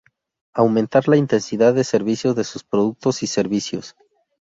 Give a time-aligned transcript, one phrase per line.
[0.55, 3.95] Aumentar la intensidad de servicios de sus productos y servicios.